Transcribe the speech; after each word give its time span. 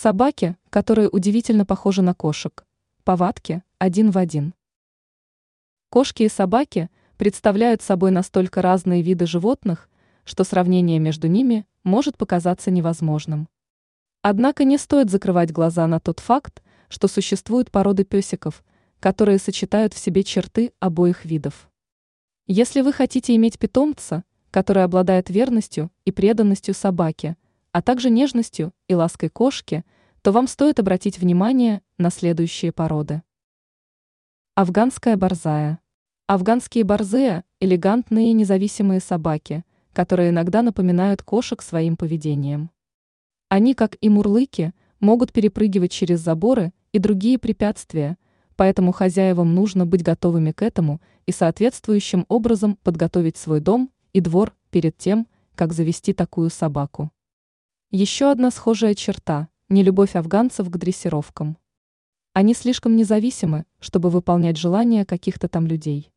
Собаки, 0.00 0.56
которые 0.70 1.08
удивительно 1.08 1.66
похожи 1.66 2.02
на 2.02 2.14
кошек. 2.14 2.64
Повадки 3.02 3.64
один 3.78 4.12
в 4.12 4.18
один. 4.18 4.54
Кошки 5.90 6.22
и 6.22 6.28
собаки 6.28 6.88
представляют 7.16 7.82
собой 7.82 8.12
настолько 8.12 8.62
разные 8.62 9.02
виды 9.02 9.26
животных, 9.26 9.90
что 10.22 10.44
сравнение 10.44 11.00
между 11.00 11.26
ними 11.26 11.66
может 11.82 12.16
показаться 12.16 12.70
невозможным. 12.70 13.48
Однако 14.22 14.62
не 14.62 14.78
стоит 14.78 15.10
закрывать 15.10 15.50
глаза 15.50 15.84
на 15.88 15.98
тот 15.98 16.20
факт, 16.20 16.62
что 16.88 17.08
существуют 17.08 17.72
породы 17.72 18.04
песиков, 18.04 18.62
которые 19.00 19.40
сочетают 19.40 19.94
в 19.94 19.98
себе 19.98 20.22
черты 20.22 20.72
обоих 20.78 21.24
видов. 21.24 21.68
Если 22.46 22.82
вы 22.82 22.92
хотите 22.92 23.34
иметь 23.34 23.58
питомца, 23.58 24.22
который 24.52 24.84
обладает 24.84 25.28
верностью 25.28 25.90
и 26.04 26.12
преданностью 26.12 26.72
собаке, 26.72 27.36
а 27.72 27.82
также 27.82 28.10
нежностью 28.10 28.72
и 28.88 28.94
лаской 28.94 29.28
кошки, 29.28 29.84
то 30.22 30.32
вам 30.32 30.46
стоит 30.46 30.78
обратить 30.78 31.18
внимание 31.18 31.82
на 31.96 32.10
следующие 32.10 32.72
породы. 32.72 33.22
Афганская 34.54 35.16
борзая. 35.16 35.78
Афганские 36.26 36.84
борзые– 36.84 37.44
элегантные 37.60 38.32
независимые 38.32 39.00
собаки, 39.00 39.64
которые 39.92 40.30
иногда 40.30 40.62
напоминают 40.62 41.22
кошек 41.22 41.62
своим 41.62 41.96
поведением. 41.96 42.70
Они, 43.48 43.74
как 43.74 43.96
и 44.00 44.08
мурлыки, 44.08 44.72
могут 45.00 45.32
перепрыгивать 45.32 45.92
через 45.92 46.20
заборы 46.20 46.72
и 46.92 46.98
другие 46.98 47.38
препятствия, 47.38 48.18
поэтому 48.56 48.92
хозяевам 48.92 49.54
нужно 49.54 49.86
быть 49.86 50.02
готовыми 50.02 50.52
к 50.52 50.62
этому 50.62 51.00
и 51.26 51.32
соответствующим 51.32 52.26
образом 52.28 52.76
подготовить 52.82 53.36
свой 53.36 53.60
дом 53.60 53.90
и 54.12 54.20
двор 54.20 54.54
перед 54.70 54.98
тем, 54.98 55.26
как 55.54 55.72
завести 55.72 56.12
такую 56.12 56.50
собаку. 56.50 57.10
Еще 57.90 58.30
одна 58.30 58.50
схожая 58.50 58.94
черта– 58.94 59.48
нелюбовь 59.70 60.14
афганцев 60.14 60.68
к 60.68 60.76
дрессировкам. 60.76 61.56
Они 62.34 62.52
слишком 62.52 62.96
независимы, 62.96 63.64
чтобы 63.78 64.10
выполнять 64.10 64.58
желания 64.58 65.06
каких-то 65.06 65.48
там 65.48 65.66
людей. 65.66 66.12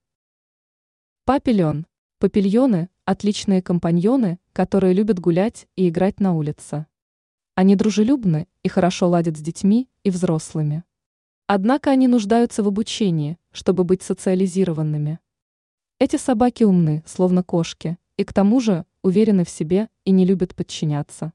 Папильон. 1.24 1.88
Папильоны– 2.20 2.90
отличные 3.06 3.62
компаньоны, 3.62 4.38
которые 4.52 4.92
любят 4.92 5.22
гулять 5.22 5.66
и 5.78 5.88
играть 5.88 6.20
на 6.20 6.34
улице. 6.34 6.88
Они 7.56 7.78
дружелюбны 7.78 8.50
и 8.64 8.68
хорошо 8.68 9.08
ладят 9.08 9.38
с 9.38 9.40
детьми 9.40 9.88
и 10.04 10.10
взрослыми. 10.10 10.84
Однако 11.48 11.92
они 11.92 12.10
нуждаются 12.10 12.64
в 12.64 12.68
обучении, 12.68 13.38
чтобы 13.54 13.86
быть 13.86 14.02
социализированными. 14.02 15.20
Эти 16.00 16.18
собаки 16.18 16.66
умны, 16.66 17.02
словно 17.08 17.44
кошки, 17.44 17.98
и 18.18 18.26
к 18.26 18.34
тому 18.34 18.60
же 18.60 18.86
уверены 19.04 19.46
в 19.46 19.50
себе 19.50 19.88
и 20.04 20.12
не 20.12 20.26
любят 20.26 20.54
подчиняться. 20.54 21.32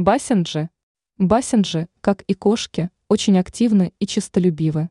Бассенджи. 0.00 0.70
Бассенджи, 1.18 1.86
как 2.00 2.22
и 2.22 2.32
кошки, 2.32 2.88
очень 3.08 3.38
активны 3.38 3.92
и 3.98 4.06
честолюбивы. 4.06 4.88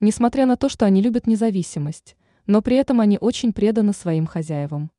Несмотря 0.00 0.46
на 0.46 0.56
то, 0.56 0.70
что 0.70 0.86
они 0.86 1.02
любят 1.02 1.26
независимость, 1.26 2.16
но 2.46 2.62
при 2.62 2.76
этом 2.76 3.00
они 3.00 3.18
очень 3.20 3.52
преданы 3.52 3.92
своим 3.92 4.24
хозяевам. 4.24 4.90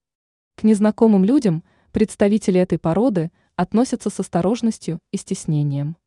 К 0.56 0.62
незнакомым 0.62 1.26
людям 1.26 1.64
представители 1.92 2.60
этой 2.60 2.78
породы 2.78 3.32
относятся 3.56 4.12
с 4.12 4.20
осторожностью 4.20 5.00
и 5.10 5.18
стеснением. 5.18 5.98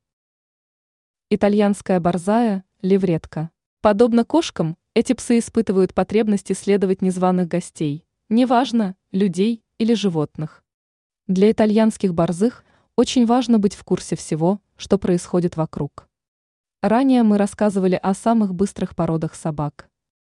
Итальянская 1.29 1.99
борзая, 1.99 2.63
левретка. 2.81 3.51
Подобно 3.81 4.25
кошкам, 4.25 4.77
эти 4.95 5.15
псы 5.15 5.41
испытывают 5.41 5.95
потребность 5.95 6.53
исследовать 6.53 7.03
незваных 7.03 7.49
гостей, 7.49 8.07
неважно, 8.29 8.95
людей 9.11 9.65
или 9.79 9.95
животных. 9.95 10.63
Для 11.27 11.51
итальянских 11.51 12.15
борзых 12.15 12.63
очень 12.97 13.27
важно 13.27 13.59
быть 13.59 13.75
в 13.75 13.85
курсе 13.85 14.17
всего, 14.17 14.61
что 14.77 14.99
происходит 14.99 15.57
вокруг. 15.57 16.09
Ранее 16.83 17.23
мы 17.23 17.37
рассказывали 17.37 17.99
о 18.03 18.15
самых 18.15 18.55
быстрых 18.55 18.97
породах 18.97 19.35
собак. 19.35 19.89